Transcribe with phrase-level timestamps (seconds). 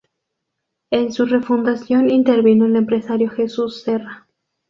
[0.89, 4.25] En su refundación intervino el empresario Jesús Serra.